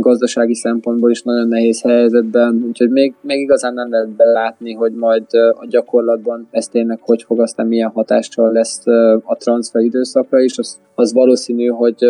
gazdasági 0.00 0.54
szempontból 0.54 1.10
is 1.10 1.22
nagyon 1.22 1.48
nehéz 1.48 1.82
helyzetben, 1.82 2.64
úgyhogy 2.68 2.90
még, 2.90 3.14
még 3.20 3.40
igazán 3.40 3.74
nem 3.74 3.90
lehet 3.90 4.08
belátni, 4.08 4.72
hogy 4.72 4.92
majd 4.92 5.24
a 5.32 5.66
gyakorlatban 5.68 6.48
ez 6.50 6.68
tényleg 6.68 6.98
hogy 7.00 7.22
fog, 7.22 7.40
aztán 7.40 7.66
milyen 7.66 7.90
hatással 7.90 8.52
lesz 8.52 8.86
a 9.24 9.36
transfer 9.38 9.82
időszakra 9.82 10.40
is. 10.40 10.58
Az, 10.58 10.80
az 10.94 11.12
valószínű, 11.12 11.66
hogy 11.66 12.04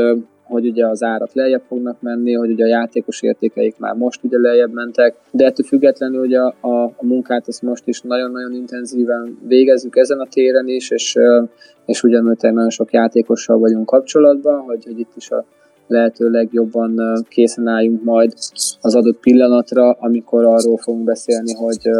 hogy 0.46 0.66
ugye 0.66 0.86
az 0.86 1.02
árak 1.02 1.32
lejjebb 1.32 1.62
fognak 1.68 2.00
menni, 2.00 2.32
hogy 2.32 2.50
ugye 2.50 2.64
a 2.64 2.68
játékos 2.68 3.22
értékeik 3.22 3.78
már 3.78 3.94
most 3.94 4.24
ugye 4.24 4.38
lejjebb 4.38 4.72
mentek, 4.72 5.14
de 5.30 5.44
ettől 5.44 5.66
függetlenül 5.66 6.24
ugye 6.24 6.38
a, 6.38 6.54
a, 6.60 6.84
a 6.84 7.04
munkát 7.04 7.48
ezt 7.48 7.62
most 7.62 7.86
is 7.86 8.00
nagyon-nagyon 8.00 8.52
intenzíven 8.52 9.38
végezzük 9.48 9.96
ezen 9.96 10.18
a 10.20 10.26
téren 10.30 10.68
is, 10.68 10.90
és, 10.90 11.18
és 11.86 12.02
ugyanúgy 12.02 12.38
nagyon 12.40 12.70
sok 12.70 12.92
játékossal 12.92 13.58
vagyunk 13.58 13.86
kapcsolatban, 13.86 14.60
hogy, 14.60 14.84
hogy 14.84 14.98
itt 14.98 15.12
is 15.16 15.30
a 15.30 15.44
lehető 15.86 16.30
legjobban 16.30 17.00
készen 17.28 17.66
álljunk 17.66 18.04
majd 18.04 18.32
az 18.80 18.94
adott 18.94 19.18
pillanatra, 19.20 19.90
amikor 19.90 20.44
arról 20.44 20.76
fogunk 20.76 21.04
beszélni, 21.04 21.54
hogy 21.54 21.90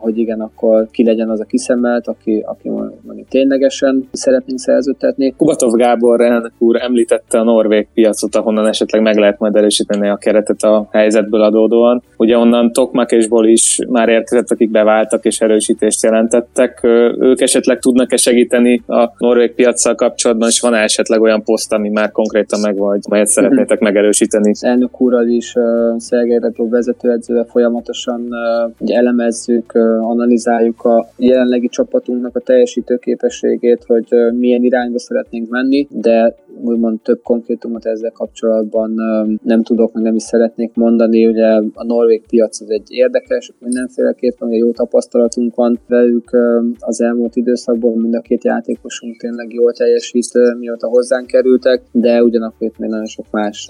hogy 0.00 0.18
igen, 0.18 0.40
akkor 0.40 0.88
ki 0.90 1.04
legyen 1.04 1.30
az 1.30 1.40
a 1.40 1.44
kiszemelt, 1.44 2.06
aki, 2.06 2.42
aki 2.46 2.68
mondjuk 2.68 3.28
ténylegesen 3.28 4.08
szeretnénk 4.12 4.58
szerződtetni. 4.58 5.34
Kubatov 5.36 5.72
Gábor 5.72 6.20
elnök 6.20 6.52
úr 6.58 6.76
említette 6.82 7.38
a 7.38 7.44
norvég 7.44 7.88
piacot, 7.94 8.34
ahonnan 8.34 8.66
esetleg 8.66 9.02
meg 9.02 9.16
lehet 9.16 9.38
majd 9.38 9.56
erősíteni 9.56 10.08
a 10.08 10.16
keretet 10.16 10.62
a 10.62 10.88
helyzetből 10.90 11.42
adódóan. 11.42 12.02
Ugye 12.16 12.36
onnan 12.38 12.72
Tokmakésból 12.72 13.46
is 13.46 13.78
már 13.88 14.08
érkezett, 14.08 14.50
akik 14.50 14.70
beváltak 14.70 15.24
és 15.24 15.40
erősítést 15.40 16.02
jelentettek. 16.02 16.80
Ők 17.18 17.40
esetleg 17.40 17.78
tudnak-e 17.78 18.16
segíteni 18.16 18.82
a 18.86 19.12
norvég 19.18 19.54
piacsal 19.54 19.94
kapcsolatban, 19.94 20.48
és 20.48 20.60
van 20.60 20.74
-e 20.74 20.82
esetleg 20.82 21.20
olyan 21.20 21.42
poszt, 21.42 21.72
ami 21.72 21.88
már 21.88 22.12
konkrétan 22.12 22.60
meg 22.60 22.76
vagy, 22.76 23.00
melyet 23.10 23.26
szeretnétek 23.26 23.78
megerősíteni? 23.78 24.52
Elnök 24.60 25.00
úrral 25.00 25.26
is, 25.26 25.54
uh, 25.54 25.98
Szergei 25.98 26.38
vezetőedzővel 26.54 27.44
folyamatosan 27.44 28.28
uh, 28.28 28.96
elemezzük 28.96 29.72
analizáljuk 30.00 30.84
a 30.84 31.08
jelenlegi 31.16 31.68
csapatunknak 31.68 32.36
a 32.36 32.40
teljesítő 32.40 32.96
képességét, 32.96 33.84
hogy 33.86 34.08
milyen 34.38 34.62
irányba 34.64 34.98
szeretnénk 34.98 35.50
menni, 35.50 35.86
de 35.90 36.34
úgymond 36.62 37.00
több 37.00 37.22
konkrétumot 37.22 37.86
ezzel 37.86 38.10
kapcsolatban 38.10 38.94
nem 39.42 39.62
tudok, 39.62 39.92
meg 39.92 40.02
nem 40.02 40.14
is 40.14 40.22
szeretnék 40.22 40.74
mondani. 40.74 41.26
Ugye 41.26 41.46
a 41.74 41.84
norvég 41.84 42.22
piac 42.28 42.60
az 42.60 42.70
egy 42.70 42.86
érdekes, 42.90 43.52
mindenféleképpen 43.60 44.48
jó 44.48 44.72
tapasztalatunk 44.72 45.54
van 45.54 45.80
velük 45.86 46.30
az 46.78 47.00
elmúlt 47.00 47.36
időszakban, 47.36 47.98
mind 47.98 48.14
a 48.14 48.20
két 48.20 48.44
játékosunk 48.44 49.16
tényleg 49.16 49.52
jól 49.52 49.72
teljesít, 49.72 50.56
mióta 50.58 50.88
hozzánk 50.88 51.26
kerültek, 51.26 51.82
de 51.92 52.22
ugyanakkor 52.22 52.66
itt 52.66 52.78
még 52.78 52.90
nagyon 52.90 53.06
sok 53.06 53.26
más 53.30 53.68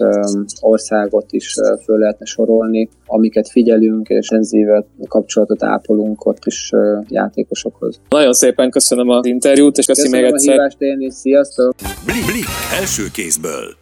országot 0.59 1.31
is 1.31 1.53
föl 1.83 1.97
lehetne 1.97 2.25
sorolni, 2.25 2.89
amiket 3.05 3.49
figyelünk, 3.49 4.07
és 4.09 4.29
intenzíve 4.39 4.85
kapcsolatot 5.07 5.63
ápolunk 5.63 6.25
ott 6.25 6.45
is 6.45 6.71
játékosokhoz. 7.07 7.99
Nagyon 8.09 8.33
szépen 8.33 8.69
köszönöm 8.69 9.09
az 9.09 9.25
interjút, 9.25 9.77
és 9.77 9.85
köszönöm, 9.85 10.11
köszönöm 10.11 10.31
még 10.31 10.39
egyszer. 10.39 10.53
a 10.53 10.57
hívást 10.57 10.81
én 10.81 11.01
is, 11.01 11.13
sziasztok! 11.13 11.75
Blik, 12.05 12.25
blik, 12.25 12.45
első 12.79 13.03
kézből. 13.13 13.77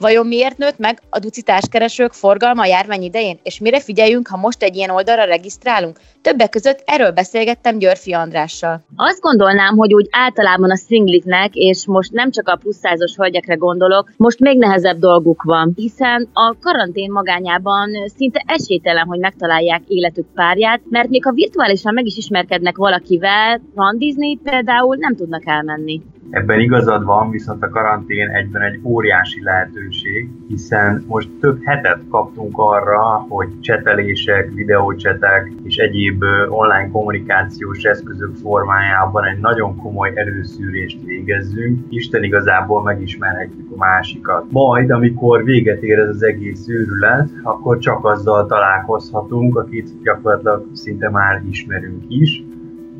Vajon 0.00 0.26
miért 0.26 0.58
nőtt 0.58 0.78
meg 0.78 0.98
a 1.10 1.18
duci 1.18 1.42
társkeresők 1.42 2.12
forgalma 2.12 2.62
a 2.62 2.66
járvány 2.66 3.02
idején, 3.02 3.38
és 3.42 3.58
mire 3.58 3.80
figyeljünk, 3.80 4.28
ha 4.28 4.36
most 4.36 4.62
egy 4.62 4.76
ilyen 4.76 4.90
oldalra 4.90 5.24
regisztrálunk? 5.24 5.98
Többek 6.22 6.50
között 6.50 6.82
erről 6.84 7.10
beszélgettem 7.10 7.78
Györfi 7.78 8.12
Andrással. 8.12 8.84
Azt 8.96 9.20
gondolnám, 9.20 9.76
hogy 9.76 9.94
úgy 9.94 10.06
általában 10.10 10.70
a 10.70 10.76
szingliknek, 10.76 11.54
és 11.54 11.86
most 11.86 12.12
nem 12.12 12.30
csak 12.30 12.48
a 12.48 12.56
pluszszázos 12.56 13.14
hölgyekre 13.16 13.54
gondolok, 13.54 14.12
most 14.16 14.38
még 14.38 14.58
nehezebb 14.58 14.98
dolguk 14.98 15.42
van, 15.42 15.72
hiszen 15.76 16.28
a 16.32 16.56
karantén 16.60 17.10
magányában 17.10 17.90
szinte 18.16 18.42
esélytelen, 18.46 19.06
hogy 19.06 19.18
megtalálják 19.18 19.82
életük 19.86 20.26
párját, 20.34 20.80
mert 20.90 21.08
még 21.08 21.24
ha 21.24 21.32
virtuálisan 21.32 21.94
meg 21.94 22.06
is 22.06 22.16
ismerkednek 22.16 22.76
valakivel, 22.76 23.60
randizni 23.74 24.36
például 24.36 24.96
nem 24.96 25.16
tudnak 25.16 25.46
elmenni. 25.46 26.02
Ebben 26.30 26.60
igazad 26.60 27.04
van, 27.04 27.30
viszont 27.30 27.62
a 27.62 27.68
karantén 27.68 28.28
egyben 28.28 28.62
egy 28.62 28.80
óriási 28.82 29.42
lehetőség, 29.42 30.28
hiszen 30.48 31.04
most 31.06 31.28
több 31.40 31.58
hetet 31.64 32.00
kaptunk 32.10 32.58
arra, 32.58 33.26
hogy 33.28 33.48
csetelések, 33.60 34.50
videócsetek 34.54 35.52
és 35.62 35.76
egyéb 35.76 36.22
online 36.48 36.88
kommunikációs 36.90 37.82
eszközök 37.82 38.34
formájában 38.34 39.24
egy 39.24 39.38
nagyon 39.38 39.76
komoly 39.76 40.12
előszűrést 40.14 41.04
végezzünk. 41.04 41.80
Isten 41.88 42.22
igazából 42.22 42.82
megismerhetjük 42.82 43.70
a 43.72 43.76
másikat. 43.76 44.44
Majd, 44.50 44.90
amikor 44.90 45.44
véget 45.44 45.82
ér 45.82 45.98
ez 45.98 46.08
az 46.08 46.22
egész 46.22 46.68
őrület, 46.68 47.30
akkor 47.42 47.78
csak 47.78 48.04
azzal 48.04 48.46
találkozhatunk, 48.46 49.56
akit 49.56 50.02
gyakorlatilag 50.02 50.66
szinte 50.72 51.10
már 51.10 51.42
ismerünk 51.50 52.02
is, 52.08 52.42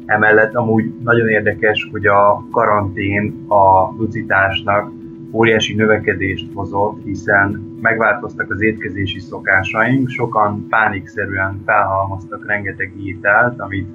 Emellett 0.08 0.54
amúgy 0.54 0.94
nagyon 1.02 1.28
érdekes, 1.28 1.88
hogy 1.90 2.06
a 2.06 2.44
karantén 2.50 3.44
a 3.48 3.94
lucitásnak 3.96 4.90
óriási 5.32 5.74
növekedést 5.74 6.52
hozott, 6.54 7.04
hiszen 7.04 7.76
megváltoztak 7.80 8.50
az 8.50 8.60
étkezési 8.60 9.18
szokásaink, 9.18 10.08
sokan 10.08 10.66
pánikszerűen 10.68 11.62
felhalmoztak 11.66 12.46
rengeteg 12.46 12.92
ételt, 13.04 13.60
amit 13.60 13.88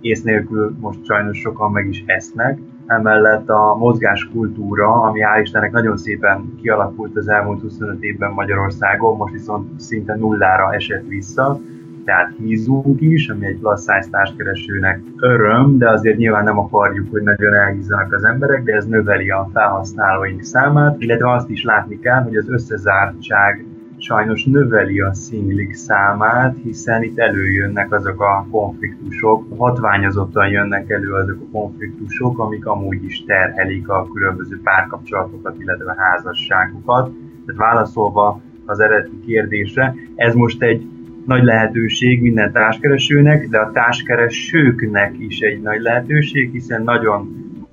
ész 0.00 0.22
nélkül 0.22 0.76
most 0.80 1.04
sajnos 1.04 1.38
sokan 1.38 1.72
meg 1.72 1.88
is 1.88 2.02
esznek. 2.06 2.58
Emellett 2.86 3.48
a 3.48 3.76
mozgáskultúra, 3.78 5.02
ami 5.02 5.20
hál' 5.22 5.40
Istennek 5.42 5.72
nagyon 5.72 5.96
szépen 5.96 6.54
kialakult 6.62 7.16
az 7.16 7.28
elmúlt 7.28 7.60
25 7.60 8.02
évben 8.02 8.32
Magyarországon, 8.32 9.16
most 9.16 9.32
viszont 9.32 9.80
szinte 9.80 10.14
nullára 10.14 10.74
esett 10.74 11.06
vissza, 11.06 11.60
tehát 12.04 12.32
hízunk 12.38 13.00
is, 13.00 13.28
ami 13.28 13.46
egy 13.46 13.58
plus 13.58 13.80
size 13.80 14.08
társkeresőnek 14.10 15.00
öröm, 15.16 15.78
de 15.78 15.90
azért 15.90 16.16
nyilván 16.16 16.44
nem 16.44 16.58
akarjuk, 16.58 17.10
hogy 17.10 17.22
nagyon 17.22 17.54
elhízzanak 17.54 18.12
az 18.12 18.24
emberek, 18.24 18.62
de 18.62 18.72
ez 18.72 18.86
növeli 18.86 19.30
a 19.30 19.50
felhasználóink 19.52 20.42
számát, 20.42 21.00
illetve 21.00 21.32
azt 21.32 21.50
is 21.50 21.64
látni 21.64 21.98
kell, 21.98 22.22
hogy 22.22 22.36
az 22.36 22.48
összezártság 22.48 23.64
sajnos 24.02 24.44
növeli 24.44 25.00
a 25.00 25.14
szinglik 25.14 25.74
számát, 25.74 26.56
hiszen 26.62 27.02
itt 27.02 27.18
előjönnek 27.18 27.92
azok 27.92 28.20
a 28.20 28.46
konfliktusok, 28.50 29.58
hatványozottan 29.58 30.48
jönnek 30.48 30.90
elő 30.90 31.12
azok 31.12 31.40
a 31.40 31.58
konfliktusok, 31.58 32.38
amik 32.38 32.66
amúgy 32.66 33.04
is 33.04 33.24
terhelik 33.24 33.88
a 33.88 34.08
különböző 34.12 34.60
párkapcsolatokat, 34.62 35.58
illetve 35.58 35.94
házasságokat. 35.98 37.10
Tehát 37.46 37.60
válaszolva 37.60 38.40
az 38.64 38.80
eredeti 38.80 39.20
kérdésre, 39.26 39.94
ez 40.14 40.34
most 40.34 40.62
egy 40.62 40.86
nagy 41.26 41.42
lehetőség 41.42 42.22
minden 42.22 42.52
társkeresőnek, 42.52 43.48
de 43.48 43.58
a 43.58 43.70
társkeresőknek 43.72 45.14
is 45.18 45.40
egy 45.40 45.60
nagy 45.60 45.80
lehetőség, 45.80 46.50
hiszen 46.50 46.82
nagyon 46.82 47.28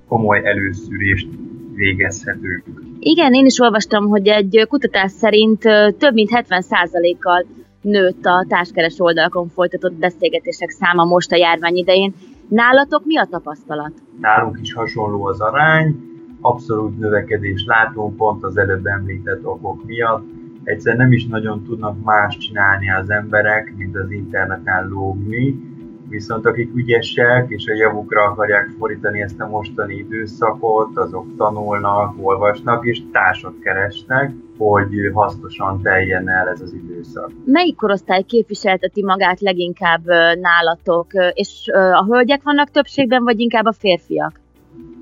komoly 0.08 0.42
előszűrést 0.44 1.28
végezhetünk. 1.74 2.64
Igen, 3.00 3.34
én 3.34 3.46
is 3.46 3.60
olvastam, 3.60 4.08
hogy 4.08 4.28
egy 4.28 4.66
kutatás 4.70 5.12
szerint 5.12 5.60
több 5.98 6.14
mint 6.14 6.30
70%-kal 6.34 7.46
nőtt 7.82 8.26
a 8.26 8.46
társkeres 8.48 8.96
oldalakon 8.98 9.48
folytatott 9.48 9.94
beszélgetések 9.94 10.70
száma 10.70 11.04
most 11.04 11.32
a 11.32 11.36
járvány 11.36 11.76
idején. 11.76 12.14
Nálatok 12.48 13.06
mi 13.06 13.18
a 13.18 13.28
tapasztalat? 13.30 13.92
Nálunk 14.22 14.58
is 14.62 14.74
hasonló 14.74 15.26
az 15.26 15.42
arány, 15.42 15.96
abszolút 16.42 17.00
növekedést 17.00 17.68
látunk 17.68 18.16
pont 18.16 18.44
az 18.44 18.58
előbb 18.58 18.86
említett 18.86 19.46
okok 19.46 19.86
miatt 19.86 20.39
egyszer 20.70 20.96
nem 20.96 21.12
is 21.12 21.26
nagyon 21.26 21.64
tudnak 21.64 22.04
más 22.04 22.38
csinálni 22.38 22.92
az 22.92 23.10
emberek, 23.10 23.74
mint 23.78 23.96
az 23.96 24.12
interneten 24.12 24.88
lógni, 24.88 25.60
viszont 26.10 26.46
akik 26.46 26.76
ügyesek 26.76 27.50
és 27.50 27.68
a 27.68 27.74
javukra 27.74 28.24
akarják 28.24 28.70
fordítani 28.78 29.22
ezt 29.22 29.40
a 29.40 29.48
mostani 29.48 29.96
időszakot, 29.96 30.98
azok 30.98 31.36
tanulnak, 31.38 32.16
olvasnak 32.22 32.86
és 32.86 33.02
társat 33.12 33.60
keresnek, 33.64 34.32
hogy 34.58 34.90
hasznosan 35.14 35.82
teljen 35.82 36.30
el 36.30 36.48
ez 36.48 36.62
az 36.62 36.74
időszak. 36.74 37.32
Melyik 37.46 37.76
korosztály 37.76 38.22
képviselteti 38.22 39.04
magát 39.04 39.40
leginkább 39.40 40.06
nálatok, 40.40 41.08
és 41.34 41.70
a 41.94 42.06
hölgyek 42.06 42.44
vannak 42.44 42.72
többségben, 42.72 43.24
vagy 43.24 43.40
inkább 43.40 43.66
a 43.66 43.74
férfiak? 43.74 44.40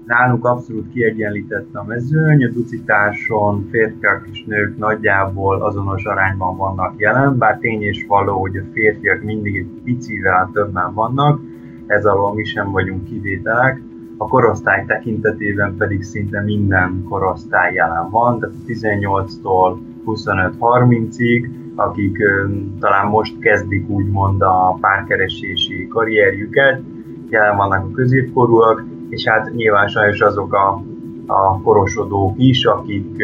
Nálunk 0.07 0.45
abszolút 0.45 0.89
kiegyenlített 0.93 1.75
a 1.75 1.83
mezőny, 1.83 2.45
a 2.45 2.49
ducitáson 2.49 3.67
férfiak 3.71 4.27
és 4.31 4.43
nők 4.45 4.77
nagyjából 4.77 5.61
azonos 5.61 6.05
arányban 6.05 6.57
vannak 6.57 6.93
jelen, 6.97 7.37
bár 7.37 7.57
tény 7.57 7.81
és 7.81 8.05
való, 8.07 8.39
hogy 8.39 8.57
a 8.57 8.63
férfiak 8.73 9.23
mindig 9.23 9.55
egy 9.55 9.81
picivel 9.83 10.49
többen 10.53 10.93
vannak, 10.93 11.39
ez 11.87 12.05
alól 12.05 12.33
mi 12.33 12.43
sem 12.43 12.71
vagyunk 12.71 13.03
kivételek. 13.03 13.81
A 14.17 14.27
korosztály 14.27 14.85
tekintetében 14.85 15.75
pedig 15.77 16.03
szinte 16.03 16.41
minden 16.41 17.03
korosztály 17.09 17.73
jelen 17.73 18.09
van, 18.09 18.39
tehát 18.39 18.55
18-tól 18.67 19.77
25-30-ig, 20.05 21.49
akik 21.75 22.17
talán 22.79 23.07
most 23.07 23.39
kezdik 23.39 23.89
úgymond 23.89 24.41
a 24.41 24.77
párkeresési 24.81 25.87
karrierjüket, 25.87 26.81
jelen 27.29 27.55
vannak 27.55 27.85
a 27.85 27.91
középkorúak, 27.91 28.83
és 29.09 29.27
hát 29.27 29.53
nyilván 29.53 29.87
sajnos 29.87 30.19
azok 30.19 30.53
a, 30.53 30.81
a 31.25 31.61
korosodók 31.61 32.33
is, 32.37 32.65
akik 32.65 33.23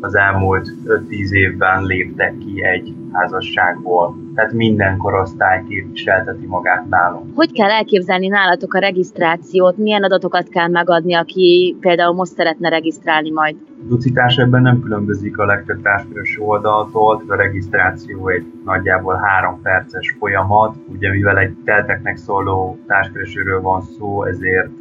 az 0.00 0.14
elmúlt 0.14 0.74
5-10 0.86 1.30
évben 1.30 1.84
léptek 1.84 2.38
ki 2.38 2.64
egy 2.64 2.94
házasságból. 3.12 4.16
Tehát 4.40 4.54
minden 4.54 4.96
korosztály 4.96 5.64
képviselteti 5.68 6.46
magát 6.46 6.88
nálunk. 6.88 7.30
Hogy 7.34 7.52
kell 7.52 7.70
elképzelni 7.70 8.26
nálatok 8.26 8.74
a 8.74 8.78
regisztrációt? 8.78 9.76
Milyen 9.76 10.02
adatokat 10.02 10.48
kell 10.48 10.68
megadni, 10.68 11.14
aki 11.14 11.76
például 11.80 12.14
most 12.14 12.32
szeretne 12.32 12.68
regisztrálni 12.68 13.30
majd? 13.30 13.56
Ducitás 13.88 14.36
ebben 14.36 14.62
nem 14.62 14.80
különbözik 14.80 15.38
a 15.38 15.44
legtöbb 15.44 15.82
társkereső 15.82 16.40
oldaltól, 16.40 17.22
a 17.28 17.34
regisztráció 17.34 18.28
egy 18.28 18.44
nagyjából 18.64 19.14
három 19.14 19.60
perces 19.62 20.16
folyamat. 20.18 20.76
Ugye 20.88 21.10
mivel 21.10 21.38
egy 21.38 21.54
telteknek 21.64 22.16
szóló 22.16 22.78
társkeresőről 22.86 23.60
van 23.60 23.82
szó, 23.82 24.24
ezért 24.24 24.72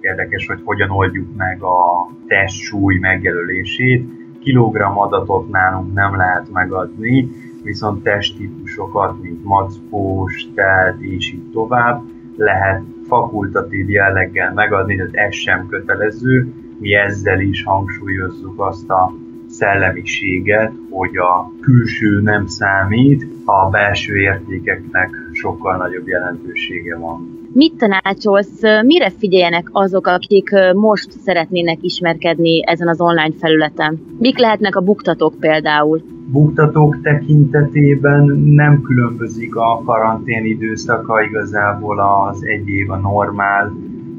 érdekes, 0.00 0.46
hogy 0.46 0.60
hogyan 0.64 0.90
oldjuk 0.90 1.36
meg 1.36 1.62
a 1.62 2.08
testsúly 2.26 2.98
megjelölését 2.98 4.08
kilogramm 4.40 4.96
adatot 4.96 5.48
nálunk 5.48 5.94
nem 5.94 6.16
lehet 6.16 6.52
megadni, 6.52 7.28
viszont 7.62 8.02
testtípusokat, 8.02 9.22
mint 9.22 9.44
mackós, 9.44 10.46
telt 10.54 11.00
és 11.00 11.32
így 11.32 11.50
tovább 11.52 12.02
lehet 12.36 12.82
fakultatív 13.06 13.90
jelleggel 13.90 14.52
megadni, 14.52 14.96
tehát 14.96 15.14
ez 15.14 15.34
sem 15.34 15.66
kötelező. 15.68 16.52
Mi 16.78 16.94
ezzel 16.94 17.40
is 17.40 17.64
hangsúlyozzuk 17.64 18.60
azt 18.60 18.90
a 18.90 19.12
szellemiséget, 19.48 20.72
hogy 20.90 21.16
a 21.16 21.52
külső 21.60 22.20
nem 22.20 22.46
számít, 22.46 23.26
a 23.44 23.70
belső 23.70 24.16
értékeknek 24.16 25.10
sokkal 25.32 25.76
nagyobb 25.76 26.08
jelentősége 26.08 26.96
van. 26.96 27.48
Mit 27.52 27.74
tanácsolsz, 27.76 28.60
mire 28.84 29.10
figyeljenek 29.10 29.68
azok, 29.72 30.06
akik 30.06 30.50
most 30.74 31.10
szeretnének 31.10 31.78
ismerkedni 31.80 32.66
ezen 32.66 32.88
az 32.88 33.00
online 33.00 33.32
felületen? 33.40 34.00
Mik 34.18 34.38
lehetnek 34.38 34.76
a 34.76 34.80
buktatók 34.80 35.34
például? 35.40 36.17
Buktatók 36.30 37.00
tekintetében 37.00 38.24
nem 38.38 38.82
különbözik 38.82 39.56
a 39.56 39.82
karantén 39.84 40.44
időszaka 40.44 41.22
igazából 41.22 42.00
az 42.00 42.44
egy 42.44 42.68
év 42.68 42.90
a 42.90 42.96
normál 42.96 43.72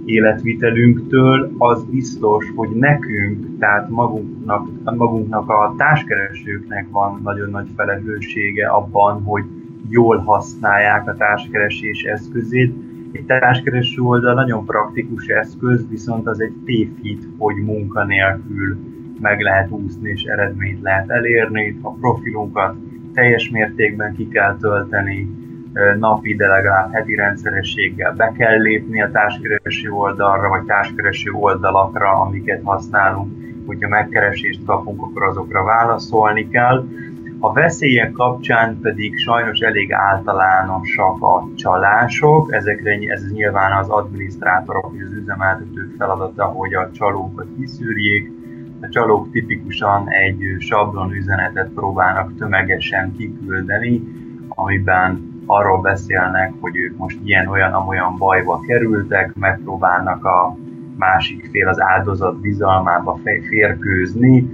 életvitelünktől, 0.05 1.51
az 1.57 1.83
biztos, 1.83 2.51
hogy 2.55 2.69
nekünk, 2.69 3.59
tehát 3.59 3.89
magunknak, 3.89 4.67
magunknak 4.83 5.49
a 5.49 5.73
társkeresőknek 5.77 6.87
van 6.91 7.19
nagyon 7.23 7.49
nagy 7.49 7.67
felelőssége 7.75 8.67
abban, 8.67 9.21
hogy 9.23 9.43
jól 9.89 10.17
használják 10.17 11.07
a 11.07 11.15
társkeresés 11.15 12.03
eszközét. 12.03 12.73
Egy 13.11 13.25
társkereső 13.25 14.01
oldal 14.01 14.33
nagyon 14.33 14.65
praktikus 14.65 15.27
eszköz, 15.27 15.89
viszont 15.89 16.27
az 16.27 16.39
egy 16.41 16.53
tévhit, 16.65 17.27
hogy 17.37 17.55
munkanélkül 17.55 18.77
meg 19.21 19.39
lehet 19.39 19.69
úszni 19.69 20.09
és 20.09 20.23
eredményt 20.23 20.81
lehet 20.81 21.09
elérni. 21.09 21.79
A 21.81 21.93
profilunkat 21.93 22.75
teljes 23.13 23.49
mértékben 23.49 24.15
ki 24.15 24.27
kell 24.27 24.57
tölteni, 24.57 25.27
napi, 25.99 26.35
de 26.35 26.47
legalább 26.47 26.93
heti 26.93 27.15
rendszerességgel 27.15 28.13
be 28.13 28.31
kell 28.37 28.61
lépni 28.61 29.01
a 29.01 29.11
társkereső 29.11 29.89
oldalra, 29.89 30.49
vagy 30.49 30.63
társkereső 30.63 31.31
oldalakra, 31.31 32.11
amiket 32.11 32.61
használunk. 32.63 33.47
Hogyha 33.65 33.89
megkeresést 33.89 34.65
kapunk, 34.65 35.01
akkor 35.01 35.23
azokra 35.23 35.63
válaszolni 35.63 36.49
kell. 36.49 36.87
A 37.39 37.53
veszélyek 37.53 38.11
kapcsán 38.11 38.79
pedig 38.81 39.17
sajnos 39.17 39.59
elég 39.59 39.93
általánosak 39.93 41.21
a 41.21 41.49
csalások, 41.55 42.53
ezekre 42.53 42.97
ez 43.07 43.31
nyilván 43.31 43.77
az 43.77 43.89
adminisztrátorok 43.89 44.91
és 44.95 45.01
az 45.03 45.13
üzemeltetők 45.13 45.95
feladata, 45.97 46.45
hogy 46.45 46.73
a 46.73 46.89
csalókat 46.91 47.47
kiszűrjék. 47.57 48.38
A 48.81 48.89
csalók 48.89 49.31
tipikusan 49.31 50.09
egy 50.09 50.55
sablon 50.59 51.13
üzenetet 51.13 51.69
próbálnak 51.69 52.37
tömegesen 52.37 53.15
kiküldeni, 53.17 54.01
amiben 54.47 55.41
arról 55.45 55.81
beszélnek, 55.81 56.53
hogy 56.59 56.77
ők 56.77 56.97
most 56.97 57.17
ilyen-olyan-amolyan 57.23 58.17
bajba 58.17 58.59
kerültek, 58.59 59.35
megpróbálnak 59.35 60.25
a 60.25 60.57
másik 60.97 61.49
fél 61.51 61.67
az 61.67 61.81
áldozat 61.81 62.39
bizalmába 62.39 63.19
férkőzni, 63.49 64.49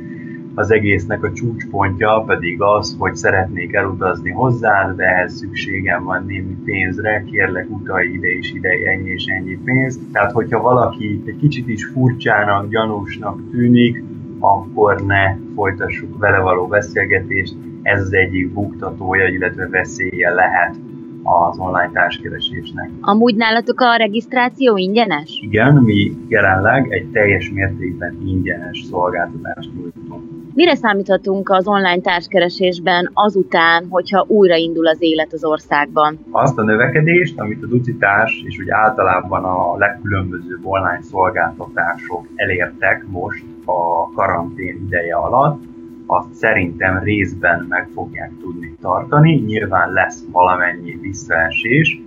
az 0.57 0.71
egésznek 0.71 1.23
a 1.23 1.31
csúcspontja 1.31 2.23
pedig 2.27 2.61
az, 2.61 2.95
hogy 2.99 3.15
szeretnék 3.15 3.73
elutazni 3.73 4.31
hozzá, 4.31 4.93
de 4.95 5.03
ehhez 5.03 5.33
szükségem 5.33 6.03
van 6.03 6.25
némi 6.25 6.55
pénzre, 6.65 7.23
kérlek 7.23 7.65
utalj 7.69 8.07
ide 8.07 8.27
és 8.27 8.51
ide 8.53 8.69
ennyi 8.69 9.09
és 9.09 9.25
ennyi 9.25 9.57
pénz. 9.63 9.99
Tehát, 10.11 10.31
hogyha 10.31 10.61
valaki 10.61 11.23
egy 11.25 11.37
kicsit 11.37 11.67
is 11.67 11.85
furcsának, 11.85 12.69
gyanúsnak 12.69 13.49
tűnik, 13.51 14.03
akkor 14.45 15.01
ne 15.01 15.35
folytassuk 15.55 16.17
vele 16.17 16.39
való 16.39 16.67
beszélgetést, 16.67 17.55
ez 17.81 18.01
az 18.01 18.13
egyik 18.13 18.53
buktatója, 18.53 19.27
illetve 19.27 19.67
veszélye 19.67 20.33
lehet 20.33 20.75
az 21.23 21.57
online 21.57 21.89
társkeresésnek. 21.93 22.89
Amúgy 23.01 23.35
nálatok 23.35 23.79
a 23.79 23.95
regisztráció 23.95 24.77
ingyenes? 24.77 25.39
Igen, 25.41 25.73
mi 25.73 26.17
jelenleg 26.27 26.93
egy 26.93 27.07
teljes 27.11 27.49
mértékben 27.49 28.17
ingyenes 28.25 28.83
szolgáltatást 28.89 29.69
nyújtunk. 29.73 30.35
Mire 30.53 30.75
számíthatunk 30.75 31.49
az 31.49 31.67
online 31.67 32.01
társkeresésben 32.01 33.09
azután, 33.13 33.85
hogyha 33.89 34.25
újraindul 34.27 34.87
az 34.87 34.97
élet 34.99 35.33
az 35.33 35.43
országban? 35.43 36.19
Azt 36.31 36.57
a 36.57 36.63
növekedést, 36.63 37.39
amit 37.39 37.63
a 37.63 37.67
Ducitás 37.67 38.43
és 38.45 38.59
úgy 38.59 38.69
általában 38.69 39.43
a 39.43 39.77
legkülönbözőbb 39.77 40.65
online 40.65 41.01
szolgáltatások 41.01 42.27
elértek 42.35 43.05
most 43.07 43.43
a 43.65 44.11
karantén 44.15 44.81
ideje 44.85 45.15
alatt, 45.15 45.63
azt 46.05 46.33
szerintem 46.33 46.99
részben 47.03 47.65
meg 47.69 47.89
fogják 47.93 48.31
tudni 48.41 48.75
tartani. 48.81 49.35
Nyilván 49.35 49.93
lesz 49.93 50.23
valamennyi 50.31 50.97
visszaesés, 51.01 52.01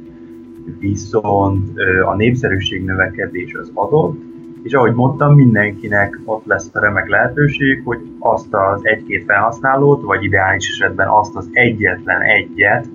viszont 0.78 1.78
a 2.06 2.14
népszerűség 2.14 2.84
növekedés 2.84 3.54
az 3.54 3.70
adott, 3.74 4.20
és 4.62 4.72
ahogy 4.72 4.94
mondtam, 4.94 5.34
mindenkinek 5.34 6.20
ott 6.24 6.44
lesz 6.44 6.70
a 6.72 6.80
remek 6.80 7.08
lehetőség, 7.08 7.82
hogy 7.84 7.98
azt 8.18 8.54
az 8.54 8.80
egy-két 8.82 9.24
felhasználót, 9.24 10.02
vagy 10.02 10.24
ideális 10.24 10.68
esetben 10.68 11.08
azt 11.08 11.36
az 11.36 11.48
egyetlen 11.52 12.20
egyet, 12.20 12.86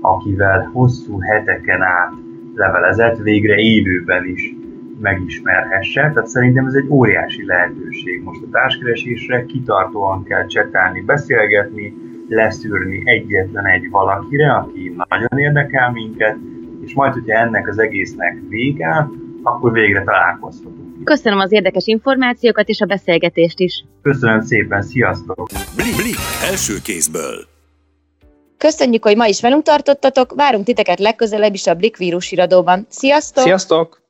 akivel 0.00 0.70
hosszú 0.72 1.20
heteken 1.20 1.82
át 1.82 2.12
levelezett, 2.54 3.18
végre 3.18 3.56
élőben 3.56 4.24
is 4.26 4.57
megismerhesse. 5.00 6.10
Tehát 6.14 6.28
szerintem 6.28 6.66
ez 6.66 6.74
egy 6.74 6.88
óriási 6.88 7.46
lehetőség. 7.46 8.22
Most 8.22 8.42
a 8.42 8.48
társkeresésre 8.52 9.44
kitartóan 9.44 10.24
kell 10.24 10.46
csetálni, 10.46 11.00
beszélgetni, 11.00 11.94
leszűrni 12.28 13.02
egyetlen 13.04 13.66
egy 13.66 13.90
valakire, 13.90 14.52
aki 14.52 14.96
nagyon 15.08 15.38
érdekel 15.38 15.90
minket, 15.90 16.36
és 16.84 16.94
majd, 16.94 17.12
hogyha 17.12 17.38
ennek 17.38 17.68
az 17.68 17.78
egésznek 17.78 18.38
vége, 18.48 19.08
akkor 19.42 19.72
végre 19.72 20.04
találkozhatunk. 20.04 21.04
Köszönöm 21.04 21.38
az 21.38 21.52
érdekes 21.52 21.86
információkat 21.86 22.68
és 22.68 22.80
a 22.80 22.86
beszélgetést 22.86 23.60
is. 23.60 23.84
Köszönöm 24.02 24.40
szépen, 24.40 24.82
sziasztok! 24.82 25.48
Blik, 25.76 25.96
Blik 25.96 26.16
első 26.50 26.74
kézből. 26.84 27.46
Köszönjük, 28.58 29.04
hogy 29.04 29.16
ma 29.16 29.26
is 29.26 29.40
velünk 29.40 29.62
tartottatok, 29.62 30.34
várunk 30.34 30.64
titeket 30.64 30.98
legközelebb 30.98 31.54
is 31.54 31.66
a 31.66 31.74
Blik 31.74 31.96
vírus 31.96 32.32
iradóban. 32.32 32.86
Sziasztok! 32.88 33.42
Sziasztok! 33.42 34.00